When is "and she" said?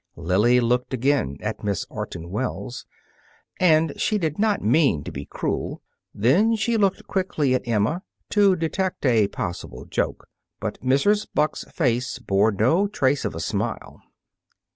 3.59-4.17